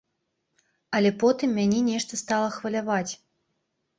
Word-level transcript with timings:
Але 0.99 1.09
потым 1.23 1.53
мяне 1.59 1.79
нешта 1.89 2.13
стала 2.21 2.47
хваляваць. 2.57 3.13